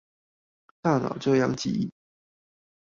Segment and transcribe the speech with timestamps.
[0.81, 1.91] 大腦這樣記憶